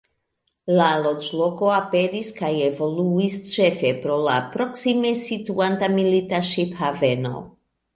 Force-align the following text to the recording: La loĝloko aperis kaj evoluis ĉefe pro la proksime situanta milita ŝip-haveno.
La 0.77 0.87
loĝloko 1.07 1.69
aperis 1.73 2.31
kaj 2.39 2.51
evoluis 2.69 3.37
ĉefe 3.53 3.95
pro 4.07 4.19
la 4.31 4.41
proksime 4.57 5.17
situanta 5.29 5.95
milita 6.03 6.47
ŝip-haveno. 6.55 7.49